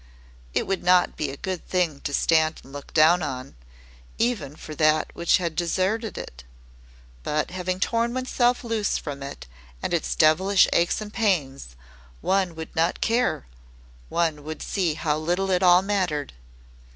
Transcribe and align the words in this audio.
It 0.55 0.65
would 0.65 0.81
not 0.83 1.15
be 1.15 1.29
a 1.29 1.37
good 1.37 1.67
thing 1.67 2.01
to 2.05 2.11
stand 2.11 2.61
and 2.63 2.73
look 2.73 2.91
down 2.91 3.21
on 3.21 3.55
even 4.17 4.55
for 4.55 4.73
that 4.73 5.11
which 5.13 5.37
had 5.37 5.55
deserted 5.55 6.17
it. 6.17 6.43
But 7.21 7.51
having 7.51 7.79
torn 7.79 8.11
oneself 8.11 8.63
loose 8.63 8.97
from 8.97 9.21
it 9.21 9.45
and 9.79 9.93
its 9.93 10.15
devilish 10.15 10.67
aches 10.73 11.01
and 11.01 11.13
pains, 11.13 11.75
one 12.19 12.55
would 12.55 12.75
not 12.75 12.99
care 12.99 13.45
one 14.09 14.43
would 14.43 14.63
see 14.63 14.95
how 14.95 15.19
little 15.19 15.51
it 15.51 15.61
all 15.61 15.83
mattered. 15.83 16.33